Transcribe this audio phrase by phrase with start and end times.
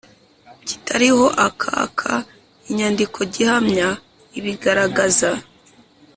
[0.67, 2.13] kitariho akaka
[2.69, 3.89] inyandikogihamya
[4.39, 5.29] ibigaragaza